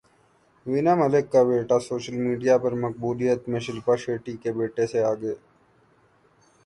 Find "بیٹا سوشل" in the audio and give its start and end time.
1.49-2.15